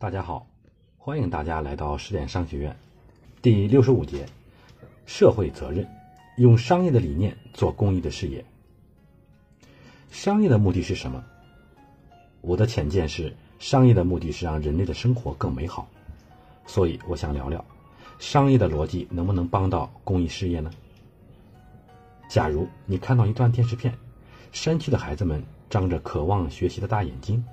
[0.00, 0.46] 大家好，
[0.96, 2.76] 欢迎大家来到十点商学院。
[3.42, 4.24] 第六十五节，
[5.06, 5.84] 社会责任，
[6.36, 8.44] 用商业的理念做公益的事业。
[10.08, 11.24] 商业的目的是什么？
[12.42, 15.88] 我的浅见是，商业的目的是让人类的生活更美好。
[16.64, 17.64] 所以，我想聊聊，
[18.20, 20.70] 商业的逻辑能不能帮到公益事业呢？
[22.30, 23.92] 假如你看到一段电视片，
[24.52, 27.44] 山区的孩子们张着渴望学习的大眼睛。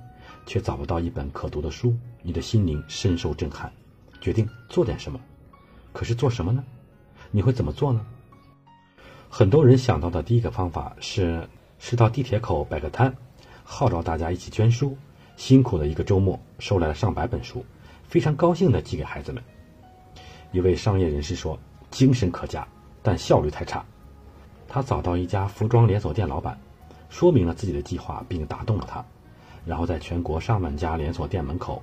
[0.44, 1.96] 却找不到一本可读的书，
[2.26, 3.72] 你的心灵深受震撼，
[4.20, 5.20] 决定做点什么。
[5.92, 6.64] 可是做什么呢？
[7.30, 8.04] 你会怎么做呢？
[9.30, 11.48] 很多人想到的第一个方法是
[11.78, 13.14] 是到地铁口摆个摊，
[13.62, 14.98] 号召大家一起捐书。
[15.36, 17.64] 辛苦的一个周末，收来了上百本书，
[18.08, 19.40] 非常高兴地寄给孩子们。
[20.50, 21.56] 一位商业人士说
[21.92, 22.66] ：“精神可嘉，
[23.02, 23.84] 但效率太差。”
[24.66, 26.58] 他找到一家服装连锁店老板，
[27.08, 29.04] 说明了自己的计划，并打动了他。
[29.64, 31.82] 然后在全国上万家连锁店门口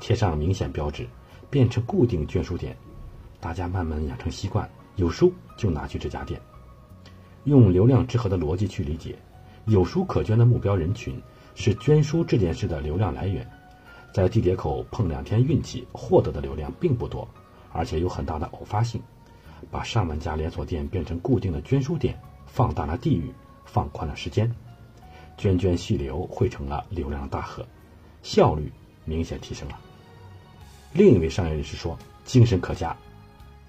[0.00, 1.06] 贴上明显标志，
[1.50, 2.76] 变成固定捐书点，
[3.40, 6.40] 大家慢慢养成习惯，有书就拿去这家店。
[7.44, 9.16] 用流量之和的逻辑去理解，
[9.66, 11.20] 有书可捐的目标人群
[11.54, 13.48] 是捐书这件事的流量来源。
[14.12, 17.28] 在地铁口碰两天运气，获得的流量并不多，
[17.72, 19.00] 而且有很大的偶发性。
[19.70, 23.32] 把上万家连锁店变成固定的捐书点，放大了地域，
[23.64, 24.50] 放宽了时间。
[25.36, 27.66] 涓涓细流汇成了流量大河，
[28.22, 28.72] 效率
[29.04, 29.78] 明显提升了。
[30.92, 32.96] 另一位商业人士说：“精神可嘉，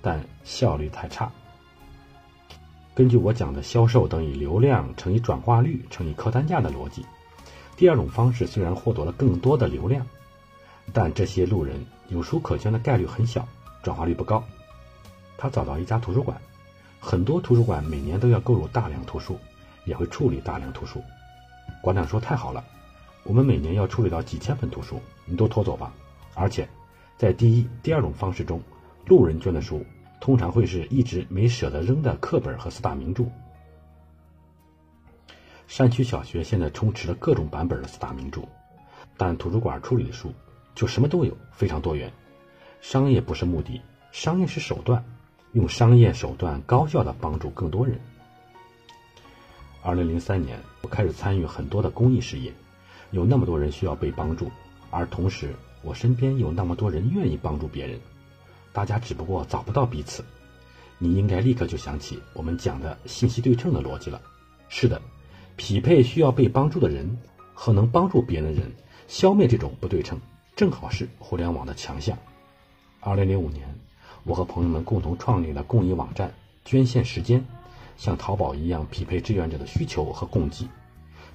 [0.02, 1.32] 但效率太差。”
[2.96, 7.06] 根据我讲的销售等于流量乘以转化率乘以客单价的逻辑，
[7.78, 10.06] 第二种方式虽然获得了更多的流量，
[10.92, 13.48] 但这些路人有书可捐的概率很小，
[13.84, 14.44] 转化率不高。
[15.38, 16.40] 他找到一家图书馆，
[17.00, 19.40] 很多图书馆每年都要购入大量图书，
[19.86, 21.02] 也会处理大量图书。
[21.82, 22.62] 馆长说：“太好了，
[23.24, 25.94] 我们每年要处理到几千本图书，你都拖走吧。
[26.34, 26.68] 而且，
[27.20, 28.62] 在第一、第二种方式中，
[29.06, 29.86] 路人捐的书
[30.22, 33.26] 通常会是一直没舍得扔的课本和四大名著。
[35.68, 38.44] 山区小学现在充斥了各种版本的四大名著，
[39.18, 40.32] 但图书馆处理的书
[40.74, 42.10] 就什么都有，非常多元。
[42.80, 43.82] 商业不是目的，
[44.14, 45.04] 商业是手段，
[45.52, 48.00] 用商业手段高效的帮助更多人。”
[49.84, 52.54] 二零零三年，我开始参与很多的公益事业，
[53.12, 54.50] 有那么多人需要被帮助，
[54.90, 58.00] 而同时我身边有那么多人愿意帮助别人，
[58.74, 60.24] 大家只不过找不到彼此。
[60.98, 64.22] 你应该立刻就想起我们讲的信息对称的逻辑了。
[64.68, 65.02] 是的，
[65.56, 67.18] 匹配需要被帮助的人
[67.54, 68.72] 和能帮助别人的人，
[69.08, 70.20] 消灭这种不对称，
[70.56, 72.18] 正好是互联网的强项。
[73.00, 73.66] 二零零五年，
[74.26, 76.34] 我和朋友们共同创立了公益网站
[76.66, 77.44] “捐献时间”。
[77.96, 80.66] 像淘宝一样匹配志愿者的需求和供给。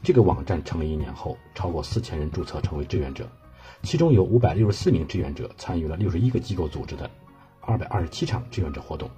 [0.02, 3.28] 这个网站成立一年后，超过四千人注册成为志愿者，
[3.84, 7.08] 其中有五百六十四名志愿者参与了六十一个机构组织的
[7.60, 9.08] 二百二十七场志愿者活动，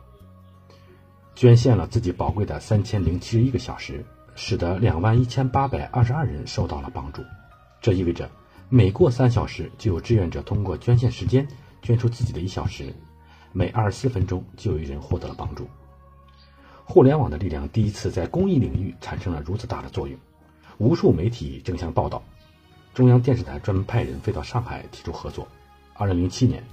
[1.37, 4.05] 捐献了自己宝贵的三千零七十一个小时，
[4.35, 7.23] 使得两万一千八百二十二人受到了帮助。
[7.81, 8.29] 这意味着
[8.69, 11.47] 每过三小时就有志愿者通过捐献时间
[11.81, 12.93] 捐出自己的一小时，
[13.53, 15.69] 每二十四分钟就有一人获得了帮助。
[16.85, 20.19] 互联网的力量第一次在公益领域产生了如此大的作用，
[20.79, 22.23] 无数媒体争相报道，
[22.97, 25.47] 中央电视台专门派人飞到上海提出合作。
[25.93, 26.65] 二零零七年，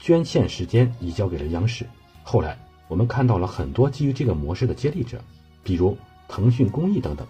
[0.00, 1.86] 捐献时间移交给了央视。
[2.24, 2.58] 后来，
[2.88, 5.22] 我们看到了很多基于这个模式的接力者，
[5.62, 5.96] 比如
[6.26, 7.24] 腾讯公益等等。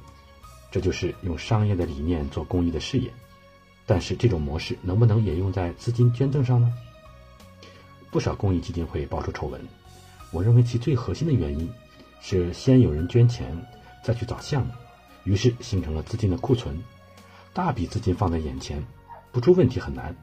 [0.71, 3.11] 这就是用商业的理念做公益的事业。
[3.85, 6.73] 但是，这种模式能不能也用在资金捐赠上呢？
[8.11, 9.61] 不少公益基金会爆出丑闻，
[10.31, 11.71] 我认为其最核心的原因。
[12.23, 13.55] 是先有人捐钱，
[14.03, 14.73] 再去找项目，
[15.25, 16.83] 于是形成了资金的库存。
[17.55, 18.83] 大笔资金放在眼前，
[19.31, 20.15] 不出问题很难。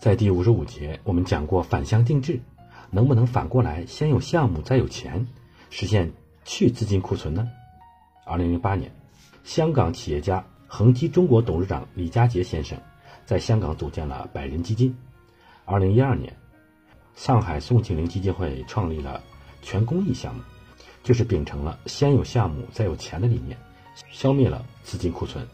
[0.00, 2.40] 在第五十五节，我们讲过反向定制，
[2.90, 5.26] 能不能反过来先有项目再有钱，
[5.70, 6.10] 实现
[6.44, 7.48] 去资金库存呢？
[8.24, 8.90] 二零零八年，
[9.44, 12.76] 香港企业家恒基中国董事长李家杰先生
[13.24, 14.96] 在香港组建了百人基金。
[15.64, 16.36] 二零一二年，
[17.14, 19.22] 上海宋庆龄基金会创立了。
[19.62, 20.40] 全公益项目，
[21.02, 23.58] 就是秉承了先有项目再有钱的理念，
[24.10, 25.46] 消灭了资金库存。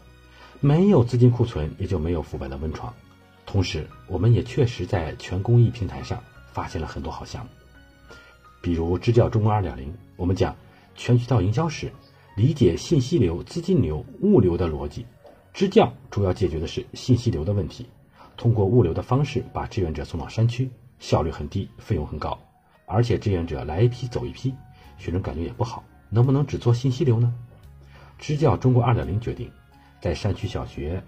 [0.59, 2.93] 没有资金库存，也就没有腐败的温床。
[3.45, 6.21] 同时，我们也确实在全公益平台上
[6.51, 7.49] 发现了很多好项目，
[8.61, 9.93] 比如支教中国二点零。
[10.15, 10.55] 我们讲
[10.95, 11.91] 全渠道营销时，
[12.35, 15.05] 理解信息流、资金流、物流的逻辑。
[15.53, 17.85] 支教主要解决的是信息流的问题，
[18.35, 20.69] 通过物流的方式把志愿者送到山区，
[20.99, 22.37] 效率很低，费用很高。
[22.87, 24.53] 而且志愿者来一批走一批，
[24.97, 25.83] 学生感觉也不好。
[26.09, 27.33] 能不能只做信息流呢？
[28.17, 29.51] 支教中国二点零决定，
[30.01, 31.01] 在山区小学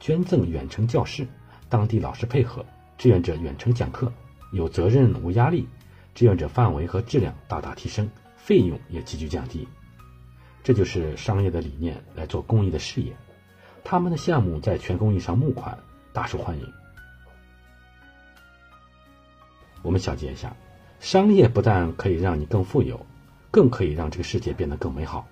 [0.00, 1.26] 捐赠远程教室，
[1.68, 2.64] 当地老师配合，
[2.96, 4.12] 志愿者远程讲课，
[4.52, 5.66] 有责任无压力，
[6.14, 9.66] 志愿者范围和质量大大提升，费用也急剧降低。
[10.64, 13.16] 这就是商业的理念来做公益的事业，
[13.84, 15.78] 他们的项目在全公益上募款
[16.12, 16.72] 大受欢迎。
[19.82, 20.54] 我们小结一下，
[20.98, 23.06] 商业不但可以让你更富有，
[23.50, 25.26] 更可以让这个世界变得更美好，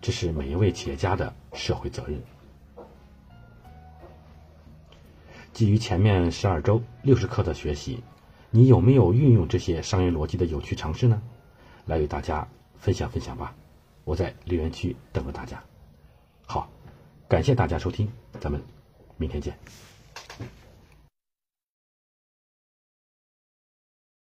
[0.00, 2.20] 这是每一位企业家的社会责任。
[5.52, 8.02] 基于前面十二周六十课的学习，
[8.50, 11.20] 你有没有运用这些商业逻辑的有趣尝试呢？
[11.86, 12.46] 来与大家
[12.78, 13.54] 分享分享吧。
[14.04, 15.62] 我在留言区等着大家。
[16.46, 16.70] 好，
[17.28, 18.10] 感谢大家收听，
[18.40, 18.62] 咱们
[19.18, 19.56] 明天见。